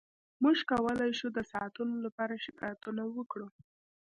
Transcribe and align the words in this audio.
موږ 0.43 0.57
کولی 0.71 1.11
شو 1.19 1.27
د 1.33 1.39
ساعتونو 1.51 1.95
لپاره 2.05 2.41
شکایتونه 2.45 3.01
وکړو 3.17 3.47